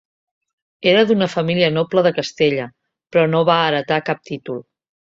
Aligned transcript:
Era 0.91 1.03
d'una 1.11 1.27
família 1.35 1.69
noble 1.75 2.05
de 2.09 2.15
Castella, 2.17 2.67
però 3.13 3.31
no 3.37 3.47
va 3.53 3.63
heretar 3.71 4.05
cap 4.11 4.29
títol. 4.35 4.69